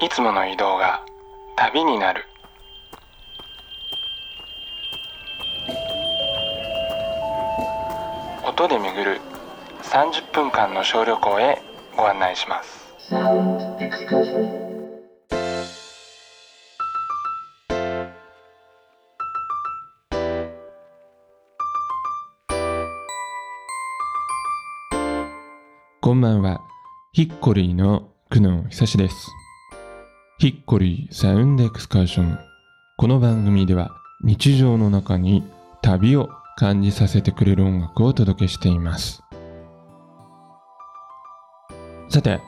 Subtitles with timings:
[0.00, 1.04] いつもの移動が
[1.56, 2.24] 旅になる。
[8.44, 9.20] 音で巡る
[9.82, 11.62] 30分間の小旅行へ
[11.96, 12.84] ご案内します。
[26.00, 26.60] こんばんは。
[27.12, 29.43] ヒッコリーの久野久志です。
[30.36, 32.38] ヒッコリーサウンドエクスカーション。
[32.96, 35.44] この番組では日常の中に
[35.80, 39.22] 旅を感じさせてくれる音楽をお届けしています。
[42.08, 42.40] さて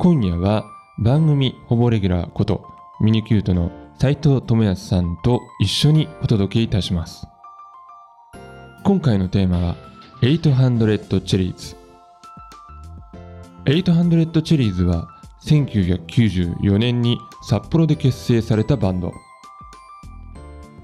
[0.00, 0.64] 今夜は
[0.98, 2.66] 番組ほぼレギュラーこと
[3.00, 3.70] ミニキュートの
[4.00, 7.24] 斉藤智康さんと一緒にお届けいたします。
[8.82, 9.76] 今回のテーマは
[10.22, 11.76] 800チェリーズ。
[13.64, 19.12] 800チェリーズは1994年に札幌で結成されたバンド。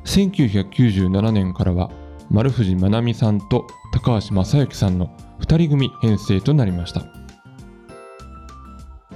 [0.04, 1.90] 1997年からは
[2.30, 7.02] 丸藤まなみさんと高橋正幸さんの2人組編成となりました。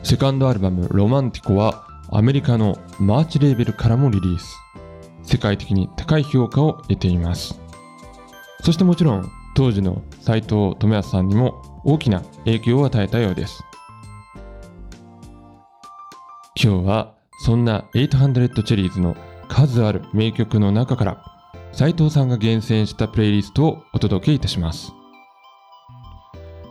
[0.03, 4.57] セカンドアルバム「ロマンティコ」はアメリカのマーチレーベルからもリリース。
[5.23, 7.61] 世界的に高い評価を得ています。
[8.65, 13.63] そしてもちろん当時の斎藤智康さんにも大きな影響を与えたようです。
[16.61, 17.15] 今日は
[17.45, 19.17] そんな800チェリーズの
[19.49, 21.25] 数ある名曲の中から
[21.71, 24.93] 斉藤さんが厳選したプレイリストをお届けいたします。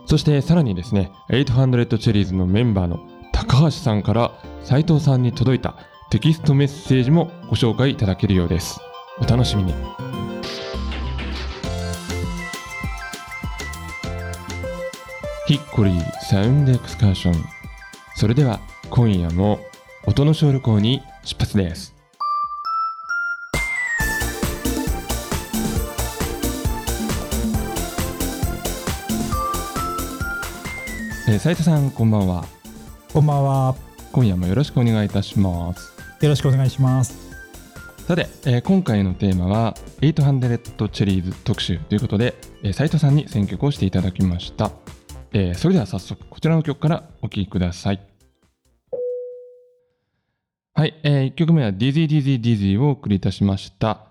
[0.04, 3.00] そしてさらにですね800チェリーズのメンバーの
[3.32, 5.74] 高橋さんから斉藤さんに届いた
[6.10, 8.78] テキストメッセージもご紹介いただけるようです。
[9.18, 9.72] お楽しみに。
[15.46, 17.42] ヒッコリーサウンドエクスカーション。
[18.14, 19.60] それでは今夜も
[20.08, 21.94] 音の小旅行に出発です。
[31.28, 32.46] えー斉藤さんこんばんは。
[33.12, 33.74] こんばんは。
[34.10, 35.92] 今夜もよろしくお願いいたします。
[36.22, 37.14] よろしくお願いします。
[38.06, 44.70] さて、えー今回のテーマは800チェリーズ特集ということで、えー斉藤さんに選曲をしていただきました、
[45.34, 48.07] えーそれでは早速こちらの曲からお聴きください
[50.78, 54.06] はい、え1曲目は Dizzy をお送りいたしました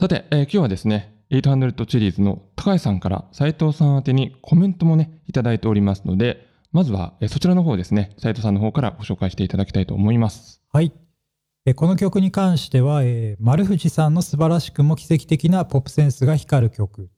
[0.00, 10.92] さて、えー今日はですね800チェリーズの高橋さんから斉藤さん宛てにコメントもねいただいておりますのでまずは、えーそちらの方ですね斉藤さんの方からご紹介していただきたいと思いますはい。
[11.64, 17.08] えこの曲に関しては、えー丸藤さんの素晴らしくも奇跡的なポップセンスが光る曲。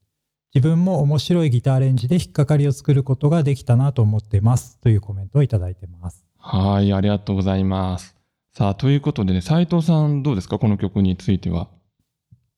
[0.54, 4.78] 自分も面白いギターアレンジで引っかかりを作ることができたなと思ってます。
[4.80, 6.26] というコメントをいただいてます。
[6.36, 8.15] はい、ありがとうございます。
[8.56, 10.58] さあ、ということでね、斉藤さんどうですか？
[10.58, 11.68] この曲については。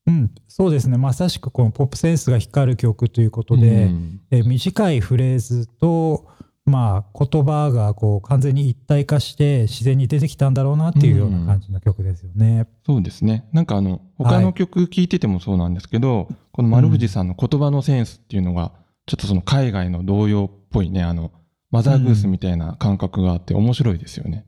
[0.07, 0.97] うん、そうですね。
[0.97, 6.29] まさしくこのポップセンスが光る曲ということで、うんえ短いフレーズと、
[6.65, 12.69] まあ、言葉がこう完全に一体化して自然に出てきたんだろうなっていうような感じの曲ですよね。
[12.87, 13.49] そうですね。
[13.53, 18.71] なんかあの、他の曲聴いててもそうなんですけど、この丸藤さんの言葉のセンスっていうのが、
[19.07, 21.33] ちょっとその海外の童謡っぽいね、あの、
[21.73, 24.45] マザーグースみたいな感覚があって面白いですよね。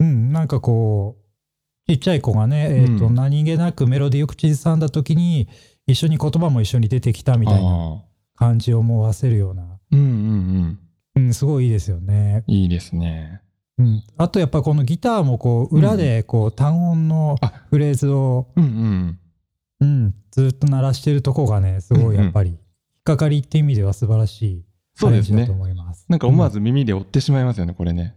[0.00, 1.16] うん、なんかこ
[1.88, 5.48] う、ちっちゃい子がね、えっ、と、うん何気なくメロディーを口ずさんだ時に、
[5.86, 8.02] 一緒に言葉も一緒に出てきたみたいな。
[8.38, 10.78] 感じを思わせるような、うんうん
[11.16, 11.24] うん。
[11.26, 12.44] うん、すごいいいですよね。
[12.46, 13.40] いいですね。
[13.78, 14.04] うん。
[14.16, 19.18] あとやっぱこのギターもこう、裏でこう、単音のあフレーズを、うんうん。
[19.80, 22.58] うん、ずっと鳴らしてるとこがね、すごいやっぱり、引っ
[23.04, 25.52] かかりって意味では素晴らしいそうですねアレンジだと。
[25.52, 26.06] 思います。
[26.08, 28.14] なんか思わず耳で追ってしまいますよね、これね。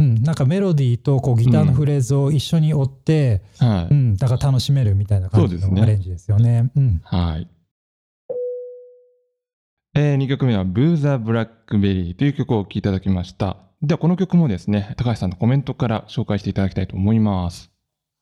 [0.00, 3.94] うん、なんかメロディーとこうギターのフレーズを一緒に追って、はい。
[3.94, 6.70] うん、だから楽しめるみたいな感じのアレンジですよね。
[6.74, 7.00] うん。
[7.04, 7.48] はい。
[9.94, 13.56] えー、2曲目は、ブーザ・ブラックベリーという曲をお聴きいただきました。
[13.82, 17.70] では、この曲もですね、高橋さんのコメントから紹介していただきたいと思います。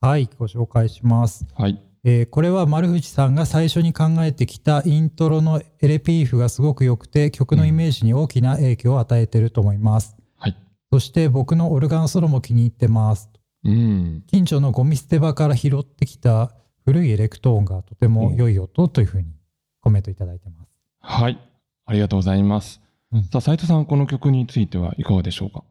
[0.00, 1.46] はい、ご紹介します。
[1.54, 1.82] はい。
[2.04, 10.16] えーこれは丸藤さんが最初に考えてきたイントロのエレピーフがすごく良くて曲のイメージに大きな影響を与えていると思います。
[10.90, 11.00] はい。
[11.00, 13.30] そして僕のオルガンソロも気に入ってます。
[13.64, 14.22] うん。
[14.26, 16.52] 近所のゴミ捨て場から拾ってきた
[16.84, 19.26] 古いエレクトーンがとても良い音というふうに
[19.80, 20.68] コメントいただいてます。
[21.00, 21.38] はい。
[21.86, 22.80] ありがとうございます。
[23.12, 25.64] うんさあ、斉藤さん、この曲についてはいかがでしょうか？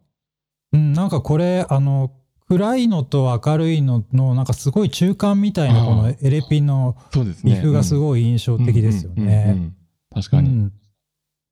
[0.74, 2.12] うん、なんかこれあの
[2.50, 6.96] 暗いのと明るいののなんかすごい中間みたいなこのエレピの。
[7.44, 9.72] リフがすいごい印象的ですよね。
[10.14, 10.50] 確かに。
[10.50, 10.74] うん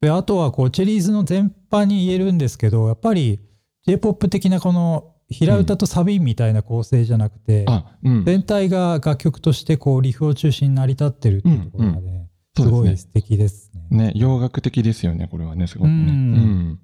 [0.01, 3.39] であとはこうチェリーズの全般に言えるんですけどやっぱり
[3.88, 8.26] J−POP 的なこの平歌とサビみたいな構成じゃなくて、あ、うん。
[8.26, 14.06] 全体が楽曲としてこうリフを中心に成り立ってるっていうところがね、そうですねすごい素敵ですね。
[14.08, 15.94] ね、洋楽的ですよね、これはね、すごくね。
[15.94, 16.80] うんうん。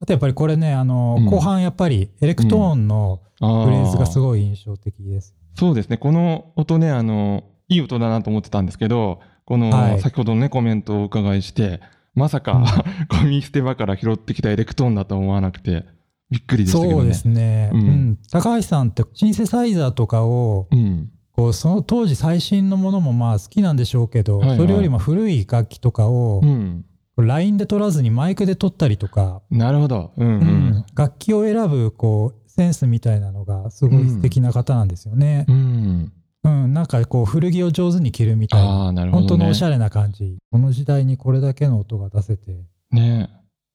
[0.00, 5.36] あとやっぱりこれね、あの、うん後半やっぱりエレクトーンのあフレーズがすごい印象的です。
[5.54, 11.80] そうですね、この音ね、あの、いい音だなと思ってたんですけど、この、はい先ほどのね、コメントをお伺いして、
[12.14, 12.62] まさか、
[13.08, 15.84] ゴミ捨て場から拾ってきたエレクトーンだと思わなくて、
[16.30, 16.96] びっくりでしたけどね。
[16.96, 17.82] そうですね、ううん
[18.12, 21.10] ん高橋さんってシンセサイザーとかをうん。
[21.34, 26.84] こうその当時最新のものもまあ好きなんでしょうけど、はいはいそれよりも古い楽器とかをうん。
[27.18, 30.12] LINE で撮らずにマイクで撮ったりとか、なるほど。
[30.16, 30.38] うんううん
[30.78, 30.84] ん。
[30.94, 35.44] 楽器を選ぶこうセンスみたいなのがすごい素敵な方なんですよね。
[35.48, 35.56] うん。
[35.56, 36.12] うん、
[36.48, 39.26] なんかこう古着を上手に着るみたいな、なるほ本。
[39.28, 40.38] 当のおしゃれな感じ。
[40.50, 42.52] この時代にこれだけの音が出せて、
[42.90, 43.30] ね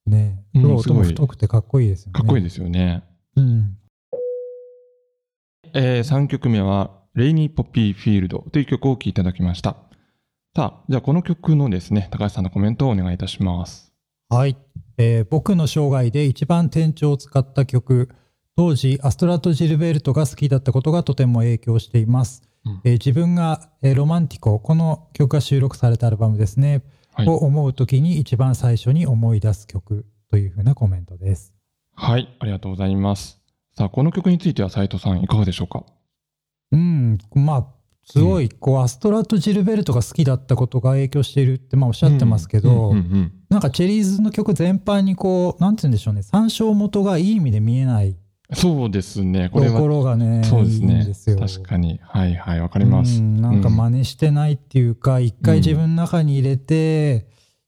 [0.05, 2.13] ね、うんすごい音も太くてかっこいいですよね。
[2.13, 3.03] かっこいいでですよね。
[3.35, 3.77] うん。
[5.73, 9.75] えー、3曲目は、レイニー・ポッピー・フィールドという曲を聴いていただきました。
[10.55, 13.93] さあ、じゃあこの曲のですね、高橋さんのコメントをお願いいたします。
[14.29, 14.57] はい、
[14.97, 18.09] えー僕の生涯で一番転調を使った曲
[18.57, 22.47] 当時アストラト・ジルベルトが好きだったことがとても影響しています、うん
[22.83, 26.83] えー自分が、えーロマンティコこの曲が収録されたアルバムですね、
[27.13, 27.27] はい。
[27.27, 31.53] を思う時に一番最初に思い出す曲というふうなコメントです。
[31.95, 33.39] はい、ありがとうございます。
[33.75, 35.83] さあ、この曲については斉藤さんいかがでしょうか？
[36.71, 37.17] うん。
[37.33, 37.67] まあ
[38.09, 42.93] すごいこうアストラト・ジルベルトが好きだったことが影響しているってまあおっしゃってますけど、
[43.49, 46.23] なんかチェリーズの曲全般にこうなんて言うんでしょうね。
[46.23, 48.15] 参照元がいい意味で見えない
[48.53, 49.87] そうですね、これとこは。
[49.87, 51.37] ろがね、いいそうですねんですよ。
[51.37, 51.99] 確かに。
[52.01, 53.19] はいはい、わかります。
[53.19, 57.27] うんなんか真似してないっていうか、一回自分の中に入れて、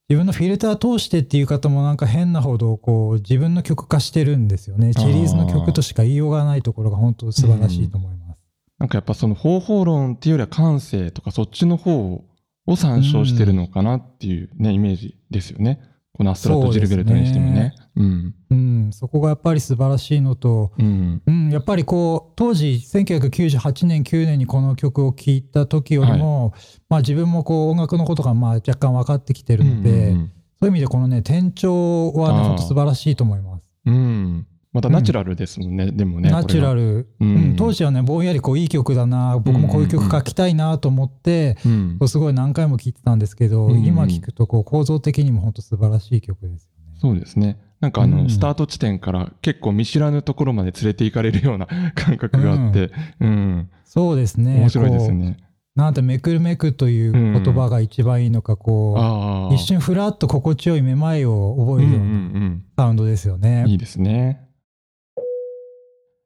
[0.09, 4.93] 自分のフィルター通してっていう方もなんか変なほどこう自分の曲化してるんですよね。
[4.93, 8.39] チェリーズの曲としか言いようがないところが本当素晴らしいと思います。
[8.79, 12.23] なんかやっぱその方法論っていうよりは感性とかそっちの方
[12.65, 15.79] を参照してるのかなっていうね、イメージですよね。
[16.19, 17.73] このアストラとジルベルトにしてもね。
[17.95, 18.35] うん。
[18.49, 21.21] うん、そこがやっぱり素晴らしいのと、うん。
[21.25, 26.53] うん、やっぱりこう当時1998年9年にこの曲を聴いた時よりも、
[26.89, 30.31] まあ自分もこう音楽のことがまあ若干分かってきてるので、うん
[30.61, 33.63] そういう意味でこのね転調はね本当素晴らしいと思います。
[33.85, 36.29] うんうんまたナチュラルですもんね、でもね。
[36.29, 36.79] ナチュラル。
[36.79, 46.99] ル、ううんん当時はねぼんやりこういい曲だな僕もこういう曲書きたいなと思って、うんこうすごい何回も聴いてたんですけど、うん今聴くとこう構造的にも本当素晴らしい曲ですよね。
[47.01, 47.57] そうですね。
[47.79, 53.69] なんかあの、うんスタート地点から結構見知らぬところまで連れて行かれるような感覚があって、うん。
[53.85, 55.37] そうですね面白いですね。
[55.75, 59.53] なんてめくるめくという言葉が一番いいのかこう。
[59.55, 63.63] 一瞬ふらっと心地よいめまいを覚えるようなうんサウンドですよね。
[63.65, 64.48] うん、いいですね。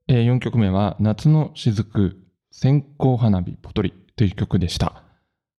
[0.07, 2.17] えー、4曲目は、夏の雫、
[2.51, 5.03] 線香花火、ポトリという曲でした。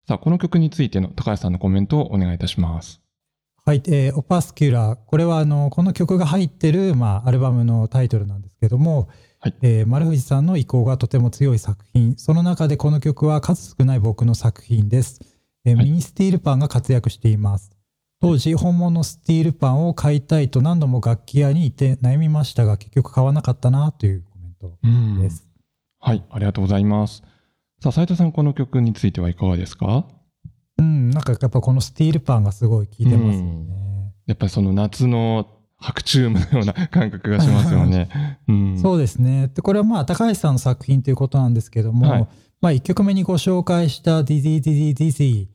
[0.07, 3.01] さあ、この曲についての高橋さんのコメントをお願いいたします。
[3.65, 4.99] はい、えーオパスキュラー。
[5.07, 9.09] これはあのこの曲が入ってる、まあ、アルバムのタイトルなんですけども、
[9.41, 12.17] はいえー丸藤さんの意向がとても強い作品。
[12.19, 15.21] その中でこの曲は数少ない僕の作品です。
[15.65, 17.71] えーはいミニスティールパンが活躍しています。
[18.21, 24.25] 当時、本物のスティールパンを買いたいと何度も楽器屋に行って悩みましたが、結局買わなかったなという
[24.71, 25.47] トうんです。
[26.01, 27.23] はい、ありがとうございます。
[27.83, 30.07] さあ、斉藤さん、この曲についてはいかがですか？
[30.79, 34.13] うん、なんかやっぱこのスティールパンがすごい効いてますよね。
[34.27, 35.47] やっぱりその夏の
[35.79, 38.09] 白昼夢のような感覚がしますよね。
[38.49, 39.51] うん、そうですね。
[39.55, 42.29] で、これはまあ、高橋さんの作品ということなんですけども、はい
[42.61, 45.49] まあ、1曲目にご紹介したディディディディディ。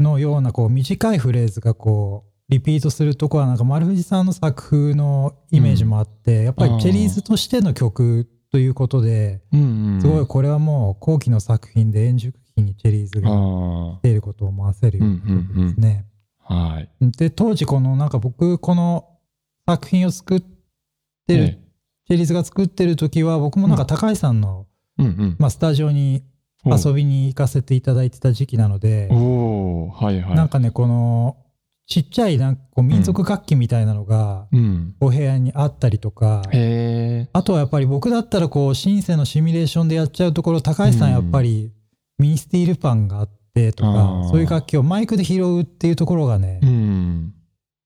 [0.00, 16.06] のようなこう短いフレーズがこう、リピートするとこはなんか丸藤さんの作風のイメージもあって、やっぱりチェリーズとしての曲ということで、うんうん、すごいこれはもう後期の作品で円熟期にチェリーズがあ出ることを思わせるような曲ですね。
[16.44, 16.88] あ、はい。
[17.00, 19.18] で、当時このなんか僕この
[19.66, 20.40] 作品を作っ
[21.26, 21.58] てる、え
[22.06, 24.66] チェリーズが作ってる時は僕もなんか高橋さんの、
[24.98, 25.36] えうんうん。
[25.38, 26.24] まあ、スタジオに
[26.64, 30.34] 遊びに行かせていただいてた時期なので、おおはいはい。
[30.34, 31.36] なんかねこの
[31.88, 34.94] ちっちゃいなんかこう民族楽器みたいなのがうん。
[35.00, 37.30] お部屋にあったりとか、へえ。
[37.32, 41.72] あとはやっぱり僕だったらこうシンセのシミュレーションでやっちゃうところ高橋さんやっぱり
[42.18, 47.32] ミニスティールパンがあってとか、そういう楽器をマイクで拾うっていうところがね、うん。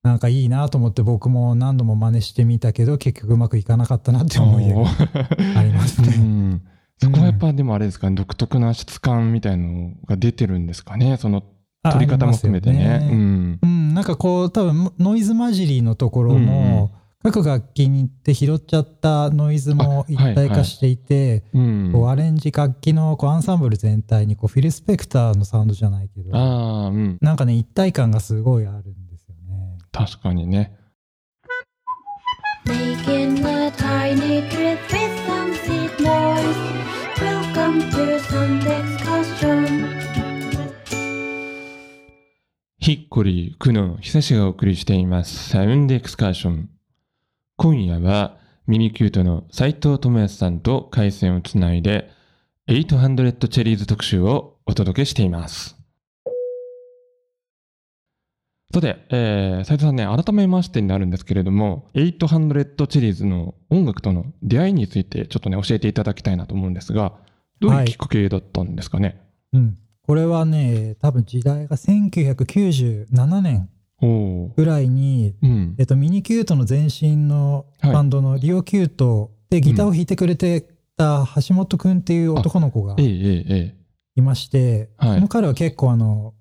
[0.03, 4.81] なんかいいなと思って僕も何度も真似してみたけど結局うまくいかなかったなって思い出が
[5.57, 6.17] ありますうね。
[6.17, 6.63] ん。
[6.99, 11.43] そこはやっぱでもあれですかね、独特な質感みたいのが出てるんですかね、そのあ
[11.91, 12.89] 取り方も含めてね。
[12.89, 13.59] ありますようん。
[13.63, 16.91] うん、なんかこう多分ノイズ混じりのところも
[17.23, 27.19] 各楽器に行って拾っちゃったノイズも一体化していて、うんこうアレンジ楽器のこうアンサンブル全体にこうフィル・スペクターのサウンドじゃないけどああ、うん。
[27.21, 29.79] なんかね一体感がすごいあるんですよね。
[29.93, 30.77] 確かにね。
[32.65, 35.22] Making a tiny trip with
[42.83, 45.51] ヒッコリー、クノン、久しがお送りしています。
[45.51, 46.69] サウンドエクスカーション。
[47.57, 52.11] 今夜はミニキュートの斉藤智康さんと回線をつないで、
[52.67, 55.77] 800チェリーズ特集をお届けしています。
[58.75, 67.13] さて、えー、斉藤さんね、改めましてになるんですけれども、800チェリーズの音楽との出会いについてちょっとね、教えていただきたいなと思うんですが、
[67.61, 69.23] どういうきっかけだったんですかね？
[69.53, 73.69] うん、これはね多分時代が1997年。
[74.57, 75.85] ぐらいに、うんえ。
[75.85, 80.67] っと、ミニキュートの前身のはいバンドのリオキュートでギターを弾いてくれて
[80.97, 83.77] た橋本くんっていう男の子がええええええ。
[84.17, 86.35] いまして、はいその彼は結構あの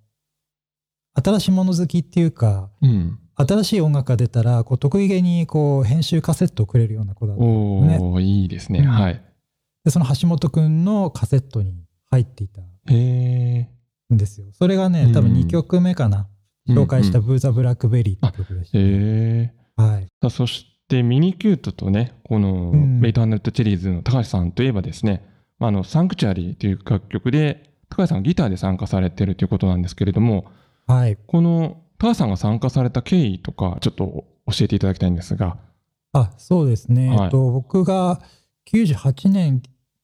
[1.14, 3.20] 新しいもの好きっていうかうん。
[3.36, 8.80] 新しい音楽が出たらこう得意げにこう編集カセットをくれるような子だったおお、いいですね。
[8.80, 9.22] うんはい。
[9.84, 11.76] でその橋本くんのカセットに
[12.12, 12.62] 入っていた。
[12.62, 14.48] んですよ。
[14.52, 15.14] それがねうん。
[15.14, 16.28] 多分2曲目かな、
[16.68, 17.24] 紹介した「うん。
[17.24, 19.54] うんブーザ・ブラックベリー」って曲でした、へえ。
[19.78, 23.00] はい、そしてミニキュートとね、このうん。
[23.00, 25.26] メイトハンドチェリーズの高橋さんといえばですね、
[25.58, 30.46] まあ、あのサンクチュアリーという楽曲で、高橋さんがギターで参加されてるということなんですけれども、
[30.88, 35.58] はい、この高橋さんが参加された経緯とか、ちょっと教えていただきたいんですが。
[36.14, 37.24] あそうですね、はい。
[37.26, 38.22] えっと、僕が
[38.72, 39.62] 98年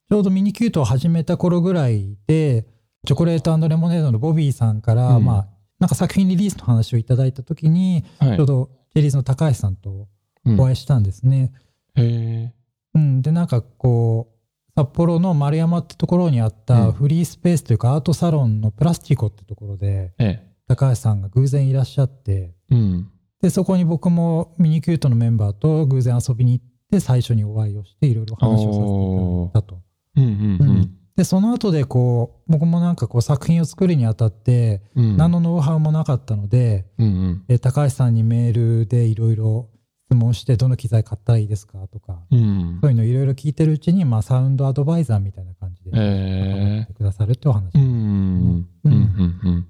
[0.10, 2.66] ちょうどミニキュートを始めた頃ぐらいで
[3.06, 5.48] チョコレートレモネードのボビーさんから、うんまあ
[5.80, 8.46] なんか作品リリースの話をいただいた時に、はいちょう。
[8.48, 10.08] どチェリーズの高橋さんと
[10.44, 11.52] うんお会いしたんですね。
[11.96, 12.54] へえ。
[12.96, 20.48] うんでなんかこう札幌の丸山ってところにあっうんたフリースペースというかアートサロンのプラスチコってところでええ。
[20.68, 23.12] 高橋さんが偶然いらっしゃってうん。
[23.42, 29.87] でそこに僕もミニキュートのメンバーと偶然遊びに行って最初にお会いをしていろいろ話をさせていただいたと。
[30.18, 30.28] うんう
[30.66, 30.94] んうん。
[31.16, 37.46] でその後でこう僕もなんかこう作品を作るにあたってうん何のノウハウもなかったので、うんうん。
[37.48, 39.70] え高橋さんにメールでいろいろ
[40.10, 47.82] 質問してどの機材買ったらいいですかとかうんそういうのいろいろ聞いてるうちに、まあ、サウンドアドバイザーみたいな感じで関くださるってお話、うん。
[47.82, 49.68] うんうんうん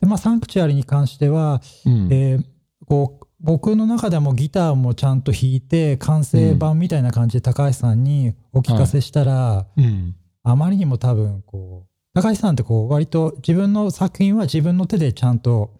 [0.00, 2.08] でまあサンクチュアリに関しては、うん。
[2.10, 2.44] えー
[2.86, 10.14] こう僕の中でもギターもちゃんと弾いて完成版みたいな感じで高橋さんにお聞かせしたら、うん。
[10.42, 15.70] あまりにも多分こう高橋さんってこう割と自分の作品は自分の手でちゃんと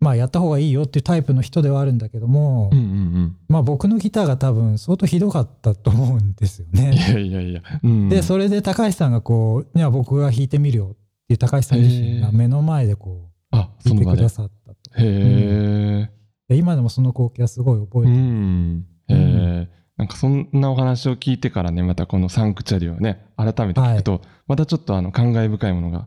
[0.00, 3.36] まあやった方がいいよっていうタイプの人ではあるんだけども、うんうんうん。
[3.48, 6.94] まあ僕のギターが多分相当ひどかったと思うんですよいね。
[6.94, 7.62] やいやいや。
[7.82, 10.96] うんでそれで高橋さんがこう「じゃあ僕が弾いてみるよ」っ
[11.28, 14.28] ていう高橋さん自身が目の前でこあ、う弾いてくだ。
[14.28, 14.76] さったと。
[14.98, 16.00] へえ。
[16.02, 16.10] で
[16.54, 18.18] 今でもその光景はすごい覚うえてる。
[18.18, 18.86] ん。
[19.08, 19.68] へえ。
[19.96, 26.06] なんかそんなお話を聞いてからね、またこのサンクチャリをね、改めて聞くと、またちょっとあの感慨深いものが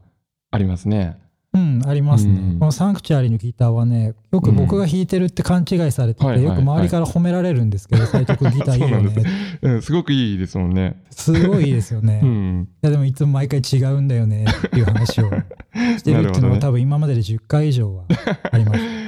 [0.52, 1.18] ありますね。
[1.52, 9.24] うん、ありますね、うんこのサンクチュアリのギターはね、よく僕が弾いてるって勘違いされてて、はいはいよく周りから褒められるんですけど、斉藤君ギターいいよね。
[9.64, 11.02] うん、すごくいいですもんね。
[11.10, 12.20] すごいいいですよね。
[12.20, 12.68] いうん。
[12.84, 15.32] や、でもいつも毎回違うんだよねっていう話を
[15.98, 18.04] してるっていうのは、 ね多分今までで10回以上は
[18.52, 18.99] あります。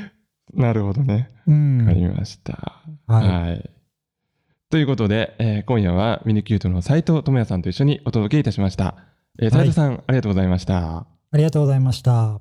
[0.54, 1.30] なるほどね。
[1.48, 1.80] うん。
[1.80, 2.82] わかりました。
[3.08, 3.70] はい
[4.70, 8.96] ということで、えー今夜はミニキュートの斉藤智也さんと一緒にお届けいたしました。
[9.38, 11.00] えー斉藤さん、ありがとうございました。
[11.34, 12.40] ありがとうございました。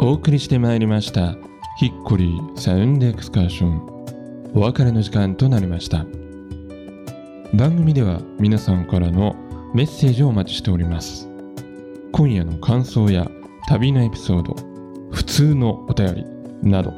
[0.00, 1.36] お送りしてまいりました
[1.82, 4.52] ヒッコリーサウンドエクスカーション。
[4.54, 6.06] お別れの時間となりました。
[7.54, 9.34] 番組では皆さんからの
[9.74, 11.28] メッセージをお待ちしております。
[12.12, 13.28] 今夜の感想や
[13.66, 14.54] 旅のエピソード
[15.10, 16.24] 普通のお便り
[16.62, 16.92] など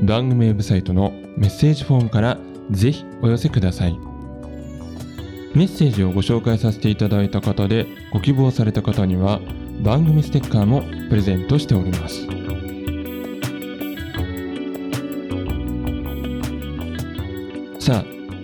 [0.00, 2.38] 番組ウェブサイトのメッセージフォームから
[2.72, 3.96] ぜひお寄せください。
[5.54, 9.40] メッセージをご紹介させていただいた方でご希望された方には
[9.80, 12.37] 番組ステッカーもプレゼントしております。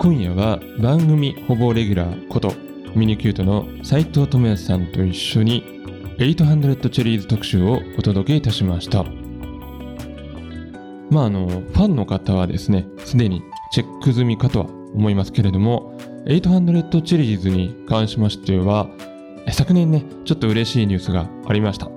[0.04, 2.52] 今夜は番組ほぼレギュラーこと
[2.94, 5.64] ミニキュートの斉藤智康さんと一緒に
[6.18, 9.02] 800チェリーズ特集をお届けいたしました
[11.10, 13.42] まああのファンの方はですねすでに
[13.72, 18.88] チェック済みかとは思いますけれども、800チェリーズに関しましては、
[19.50, 21.90] 昨年ね、ちょっと嬉しいニュースがありました。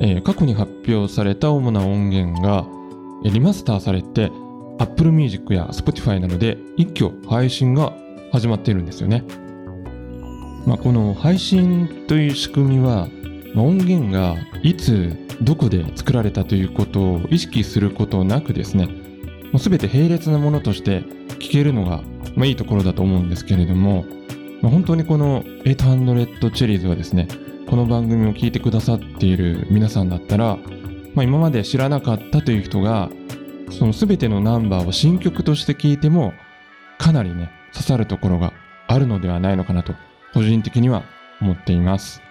[0.00, 2.66] えー過去に発表された主な音源が、
[3.24, 4.30] リマスターされて、
[4.78, 7.92] Apple Music や Spotify などで一挙配信が
[8.32, 9.24] 始まっているんですよね。
[10.66, 13.08] まあ、この配信という仕組みは、
[13.54, 18.92] まあ音源がいつどこで作られたということを意識することなくですねも
[19.54, 21.00] う全て並列なものとして
[21.38, 22.02] 聞けるのが、
[22.34, 24.04] まあ、いいところだと思うんですけれども、
[24.60, 27.28] まあ、本当にこの800チェリーズはですね
[27.68, 30.56] この番組を聞いてくださっている皆さんだったら、
[31.14, 33.10] まあ、今まで知らなかったという人が
[33.70, 36.32] その全てのナンバーを新曲として聞いても
[36.98, 38.52] かなりね刺さるところが
[38.86, 39.94] あるのではないのかなと
[40.32, 41.04] 個人的には
[41.40, 42.22] 思っています。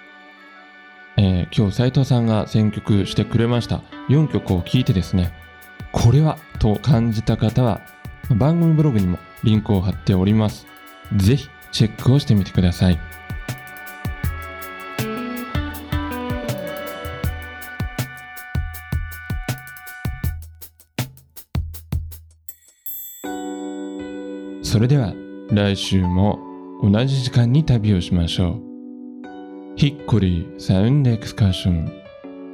[1.17, 3.81] えー今日斉藤さんが選曲してくれました。
[4.09, 5.33] 4曲を聴いてですね
[5.91, 7.81] これはと感じた方は
[8.29, 10.65] 番組ブログにもリンクを貼っております。
[11.15, 12.99] ぜひチェックをしてみてください。
[24.73, 25.13] それでは
[25.51, 26.39] 来週も
[26.81, 28.61] 同じ時間に旅をしましょう。
[29.75, 31.91] ヒッコリーサウンドエクスカーション。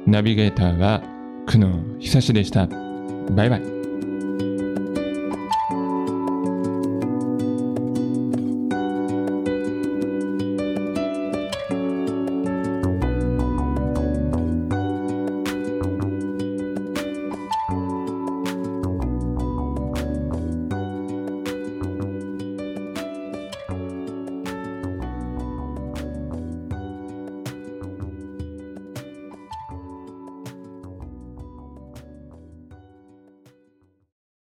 [0.06, 1.02] ナビゲーターは
[1.46, 2.66] 久野久志でした。
[2.66, 3.79] バイバイ。